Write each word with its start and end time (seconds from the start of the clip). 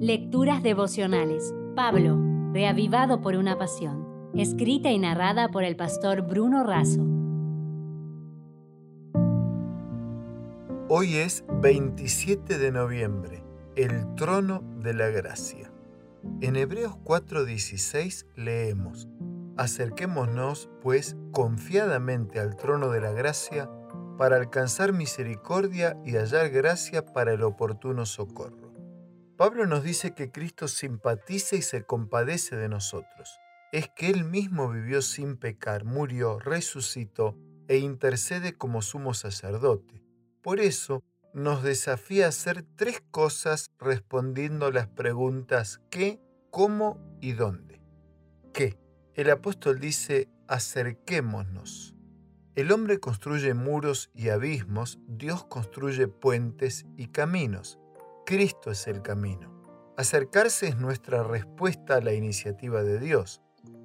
Lecturas 0.00 0.62
devocionales. 0.62 1.54
Pablo, 1.74 2.20
reavivado 2.52 3.22
por 3.22 3.34
una 3.34 3.56
pasión. 3.56 4.30
Escrita 4.34 4.90
y 4.90 4.98
narrada 4.98 5.48
por 5.48 5.64
el 5.64 5.74
pastor 5.74 6.20
Bruno 6.20 6.64
Razo. 6.64 7.00
Hoy 10.90 11.16
es 11.16 11.46
27 11.62 12.58
de 12.58 12.72
noviembre, 12.72 13.42
el 13.74 14.14
trono 14.16 14.62
de 14.82 14.92
la 14.92 15.08
gracia. 15.08 15.72
En 16.42 16.56
Hebreos 16.56 16.96
4:16 17.02 18.26
leemos, 18.36 19.08
Acerquémonos, 19.56 20.68
pues, 20.82 21.16
confiadamente 21.32 22.38
al 22.38 22.56
trono 22.56 22.90
de 22.90 23.00
la 23.00 23.12
gracia 23.12 23.70
para 24.18 24.36
alcanzar 24.36 24.92
misericordia 24.92 25.96
y 26.04 26.16
hallar 26.16 26.50
gracia 26.50 27.02
para 27.02 27.32
el 27.32 27.42
oportuno 27.42 28.04
socorro. 28.04 28.65
Pablo 29.36 29.66
nos 29.66 29.82
dice 29.82 30.14
que 30.14 30.30
Cristo 30.30 30.66
simpatiza 30.66 31.56
y 31.56 31.62
se 31.62 31.84
compadece 31.84 32.56
de 32.56 32.70
nosotros. 32.70 33.38
Es 33.70 33.90
que 33.90 34.08
Él 34.08 34.24
mismo 34.24 34.70
vivió 34.70 35.02
sin 35.02 35.36
pecar, 35.36 35.84
murió, 35.84 36.38
resucitó 36.38 37.36
e 37.68 37.76
intercede 37.76 38.54
como 38.54 38.80
sumo 38.80 39.12
sacerdote. 39.12 40.02
Por 40.42 40.58
eso 40.60 41.02
nos 41.34 41.62
desafía 41.62 42.26
a 42.26 42.28
hacer 42.30 42.64
tres 42.76 43.02
cosas 43.10 43.70
respondiendo 43.78 44.70
las 44.70 44.86
preguntas 44.86 45.82
¿qué?, 45.90 46.18
¿cómo? 46.50 46.98
y 47.20 47.32
¿dónde? 47.32 47.82
¿Qué? 48.54 48.78
El 49.12 49.28
apóstol 49.28 49.80
dice 49.80 50.30
acerquémonos. 50.48 51.94
El 52.54 52.72
hombre 52.72 53.00
construye 53.00 53.52
muros 53.52 54.10
y 54.14 54.30
abismos, 54.30 54.98
Dios 55.06 55.44
construye 55.44 56.08
puentes 56.08 56.86
y 56.96 57.08
caminos. 57.08 57.78
Cristo 58.26 58.72
es 58.72 58.88
el 58.88 59.02
camino. 59.02 59.62
Acercarse 59.96 60.66
es 60.66 60.76
nuestra 60.76 61.22
respuesta 61.22 61.94
a 61.94 62.00
la 62.00 62.12
iniciativa 62.12 62.82
de 62.82 62.98
Dios. 62.98 63.40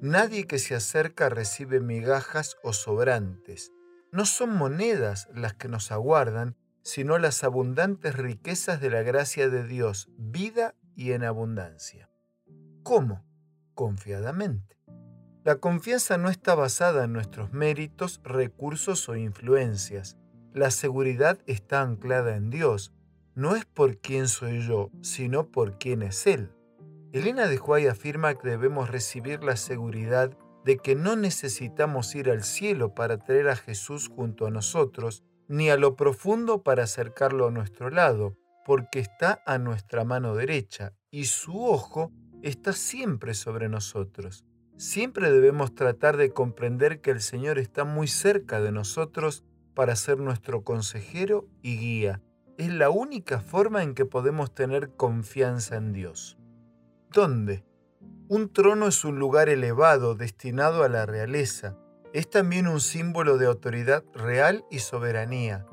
Nadie 0.00 0.48
que 0.48 0.58
se 0.58 0.74
acerca 0.74 1.28
recibe 1.28 1.78
migajas 1.78 2.56
o 2.64 2.72
sobrantes. 2.72 3.70
No 4.10 4.26
son 4.26 4.56
monedas 4.56 5.28
las 5.32 5.54
que 5.54 5.68
nos 5.68 5.92
aguardan, 5.92 6.56
sino 6.82 7.16
las 7.18 7.44
abundantes 7.44 8.16
riquezas 8.16 8.80
de 8.80 8.90
la 8.90 9.02
gracia 9.02 9.48
de 9.48 9.64
Dios, 9.68 10.08
vida 10.18 10.74
y 10.96 11.12
en 11.12 11.22
abundancia. 11.22 12.10
¿Cómo? 12.82 13.24
Confiadamente. 13.74 14.80
La 15.44 15.56
confianza 15.56 16.18
no 16.18 16.28
está 16.28 16.56
basada 16.56 17.04
en 17.04 17.12
nuestros 17.12 17.52
méritos, 17.52 18.20
recursos 18.24 19.08
o 19.08 19.14
influencias. 19.14 20.16
La 20.52 20.72
seguridad 20.72 21.38
está 21.46 21.82
anclada 21.82 22.34
en 22.34 22.50
Dios. 22.50 22.93
No 23.36 23.56
es 23.56 23.64
por 23.64 23.98
quién 23.98 24.28
soy 24.28 24.60
yo, 24.60 24.90
sino 25.02 25.50
por 25.50 25.76
quién 25.78 26.02
es 26.02 26.26
Él. 26.26 26.52
Elena 27.12 27.48
de 27.48 27.58
Huay 27.58 27.88
afirma 27.88 28.34
que 28.34 28.48
debemos 28.48 28.90
recibir 28.90 29.42
la 29.42 29.56
seguridad 29.56 30.36
de 30.64 30.78
que 30.78 30.94
no 30.94 31.16
necesitamos 31.16 32.14
ir 32.14 32.30
al 32.30 32.44
cielo 32.44 32.94
para 32.94 33.18
traer 33.18 33.48
a 33.48 33.56
Jesús 33.56 34.08
junto 34.08 34.46
a 34.46 34.50
nosotros, 34.50 35.24
ni 35.48 35.68
a 35.68 35.76
lo 35.76 35.96
profundo 35.96 36.62
para 36.62 36.84
acercarlo 36.84 37.48
a 37.48 37.50
nuestro 37.50 37.90
lado, 37.90 38.36
porque 38.64 39.00
está 39.00 39.42
a 39.46 39.58
nuestra 39.58 40.04
mano 40.04 40.34
derecha 40.34 40.92
y 41.10 41.24
su 41.24 41.64
ojo 41.64 42.12
está 42.42 42.72
siempre 42.72 43.34
sobre 43.34 43.68
nosotros. 43.68 44.44
Siempre 44.76 45.30
debemos 45.30 45.74
tratar 45.74 46.16
de 46.16 46.30
comprender 46.30 47.00
que 47.00 47.10
el 47.10 47.20
Señor 47.20 47.58
está 47.58 47.84
muy 47.84 48.06
cerca 48.08 48.60
de 48.60 48.72
nosotros 48.72 49.44
para 49.74 49.96
ser 49.96 50.18
nuestro 50.18 50.64
consejero 50.64 51.48
y 51.62 51.78
guía. 51.78 52.22
Es 52.56 52.72
la 52.72 52.88
única 52.88 53.40
forma 53.40 53.82
en 53.82 53.94
que 53.94 54.04
podemos 54.04 54.54
tener 54.54 54.90
confianza 54.90 55.74
en 55.74 55.92
Dios. 55.92 56.38
¿Dónde? 57.10 57.64
Un 58.28 58.52
trono 58.52 58.86
es 58.86 59.04
un 59.04 59.18
lugar 59.18 59.48
elevado 59.48 60.14
destinado 60.14 60.84
a 60.84 60.88
la 60.88 61.04
realeza. 61.04 61.76
Es 62.12 62.30
también 62.30 62.68
un 62.68 62.80
símbolo 62.80 63.38
de 63.38 63.46
autoridad 63.46 64.04
real 64.14 64.64
y 64.70 64.78
soberanía. 64.78 65.66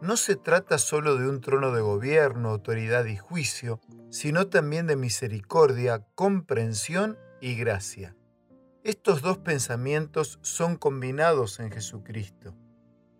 No 0.00 0.16
se 0.16 0.36
trata 0.36 0.78
solo 0.78 1.16
de 1.16 1.28
un 1.28 1.40
trono 1.40 1.72
de 1.72 1.80
gobierno, 1.80 2.50
autoridad 2.50 3.06
y 3.06 3.16
juicio, 3.16 3.80
sino 4.08 4.46
también 4.46 4.86
de 4.86 4.94
misericordia, 4.94 6.06
comprensión 6.14 7.18
y 7.40 7.56
gracia. 7.56 8.14
Estos 8.84 9.22
dos 9.22 9.38
pensamientos 9.38 10.38
son 10.42 10.76
combinados 10.76 11.58
en 11.58 11.72
Jesucristo. 11.72 12.54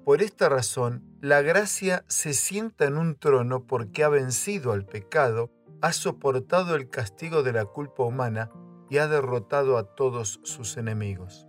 Por 0.09 0.23
esta 0.23 0.49
razón, 0.49 1.05
la 1.21 1.43
gracia 1.43 2.03
se 2.09 2.33
sienta 2.33 2.87
en 2.87 2.97
un 2.97 3.15
trono 3.15 3.67
porque 3.67 4.05
ha 4.05 4.09
vencido 4.09 4.73
al 4.73 4.87
pecado, 4.87 5.51
ha 5.83 5.93
soportado 5.93 6.77
el 6.77 6.89
castigo 6.89 7.43
de 7.43 7.53
la 7.53 7.67
culpa 7.67 8.05
humana 8.05 8.51
y 8.89 8.97
ha 8.97 9.07
derrotado 9.07 9.77
a 9.77 9.85
todos 9.85 10.41
sus 10.45 10.79
enemigos. 10.79 11.47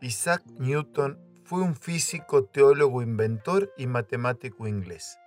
Isaac 0.00 0.44
Newton 0.60 1.18
fue 1.42 1.60
un 1.60 1.74
físico, 1.74 2.44
teólogo, 2.44 3.02
inventor 3.02 3.72
y 3.76 3.88
matemático 3.88 4.68
inglés. 4.68 5.18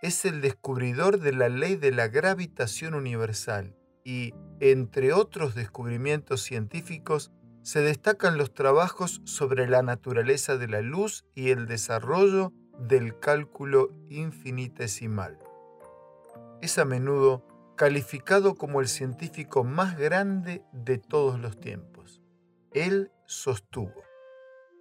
Es 0.00 0.24
el 0.24 0.42
descubridor 0.42 1.18
de 1.18 1.32
la 1.32 1.48
ley 1.48 1.74
de 1.74 1.90
la 1.90 2.06
gravitación 2.06 2.94
universal 2.94 3.74
y, 4.04 4.32
entre 4.60 5.12
otros 5.12 5.56
descubrimientos 5.56 6.40
científicos, 6.42 7.32
se 7.62 7.80
destacan 7.80 8.38
los 8.38 8.54
trabajos 8.54 9.20
sobre 9.24 9.68
la 9.68 9.82
naturaleza 9.82 10.56
de 10.56 10.68
la 10.68 10.80
luz 10.80 11.24
y 11.34 11.50
el 11.50 11.66
desarrollo 11.66 12.52
del 12.78 13.18
cálculo 13.18 13.90
infinitesimal. 14.08 15.38
Es 16.62 16.78
a 16.78 16.84
menudo 16.84 17.46
calificado 17.76 18.54
como 18.54 18.80
el 18.80 18.88
científico 18.88 19.64
más 19.64 19.98
grande 19.98 20.62
de 20.72 20.98
todos 20.98 21.38
los 21.38 21.58
tiempos. 21.60 22.20
Él 22.72 23.10
sostuvo, 23.26 24.04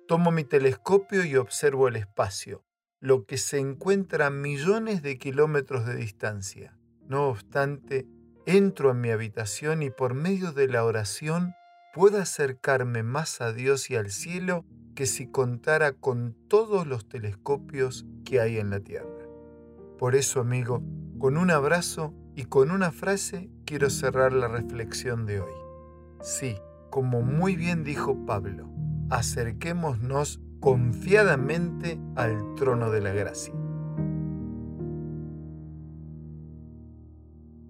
tomo 0.07 0.31
mi 0.31 0.43
telescopio 0.43 1.23
y 1.23 1.35
observo 1.35 1.87
el 1.87 1.95
espacio, 1.95 2.63
lo 2.99 3.25
que 3.25 3.37
se 3.37 3.59
encuentra 3.59 4.27
a 4.27 4.31
millones 4.31 5.01
de 5.01 5.17
kilómetros 5.17 5.85
de 5.85 5.95
distancia. 5.95 6.77
No 7.07 7.27
obstante, 7.29 8.05
entro 8.45 8.91
en 8.91 9.01
mi 9.01 9.11
habitación 9.11 9.81
y 9.81 9.89
por 9.89 10.13
medio 10.13 10.51
de 10.51 10.67
la 10.67 10.83
oración 10.83 11.53
puedo 11.93 12.19
acercarme 12.19 13.03
más 13.03 13.41
a 13.41 13.53
Dios 13.53 13.89
y 13.89 13.95
al 13.95 14.11
cielo 14.11 14.65
que 14.95 15.05
si 15.05 15.27
contara 15.27 15.93
con 15.93 16.35
todos 16.47 16.85
los 16.85 17.07
telescopios 17.07 18.05
que 18.25 18.41
hay 18.41 18.57
en 18.57 18.69
la 18.69 18.79
Tierra. 18.79 19.07
Por 19.97 20.15
eso, 20.15 20.39
amigo, 20.39 20.83
con 21.17 21.37
un 21.37 21.51
abrazo 21.51 22.13
y 22.35 22.45
con 22.45 22.71
una 22.71 22.91
frase 22.91 23.49
quiero 23.65 23.89
cerrar 23.89 24.33
la 24.33 24.47
reflexión 24.47 25.25
de 25.25 25.41
hoy. 25.41 25.53
Sí, 26.21 26.57
como 26.89 27.21
muy 27.21 27.55
bien 27.55 27.83
dijo 27.83 28.25
Pablo, 28.25 28.69
acerquémonos 29.09 30.39
confiadamente 30.59 31.99
al 32.15 32.55
trono 32.55 32.91
de 32.91 33.01
la 33.01 33.13
gracia. 33.13 33.53